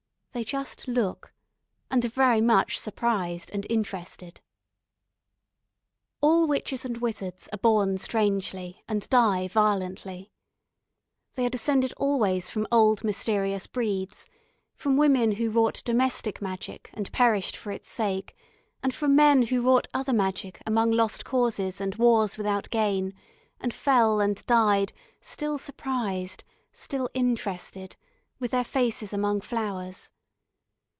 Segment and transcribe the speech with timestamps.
[0.33, 1.33] They just look,
[1.89, 4.39] and are very much surprised and interested.
[6.21, 10.31] All witches and wizards are born strangely and die violently.
[11.33, 14.29] They are descended always from old mysterious breeds,
[14.73, 18.33] from women who wrought domestic magic and perished for its sake,
[18.81, 23.13] and from men who wrought other magic among lost causes and wars without gain,
[23.59, 27.97] and fell and died, still surprised, still interested,
[28.39, 30.09] with their faces among flowers.